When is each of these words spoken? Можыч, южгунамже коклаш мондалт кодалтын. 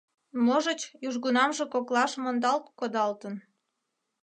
Можыч, 0.45 0.81
южгунамже 1.07 1.65
коклаш 1.73 2.11
мондалт 2.23 2.65
кодалтын. 2.79 3.35